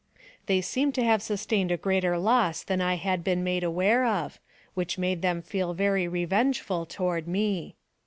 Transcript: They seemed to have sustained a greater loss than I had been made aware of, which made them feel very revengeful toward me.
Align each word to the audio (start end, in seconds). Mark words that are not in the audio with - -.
They 0.47 0.61
seemed 0.61 0.95
to 0.95 1.03
have 1.03 1.21
sustained 1.21 1.69
a 1.69 1.77
greater 1.77 2.17
loss 2.17 2.63
than 2.63 2.81
I 2.81 2.95
had 2.95 3.23
been 3.23 3.43
made 3.43 3.63
aware 3.63 4.03
of, 4.03 4.39
which 4.73 4.97
made 4.97 5.21
them 5.21 5.43
feel 5.43 5.75
very 5.75 6.07
revengeful 6.07 6.87
toward 6.87 7.27
me. 7.27 7.75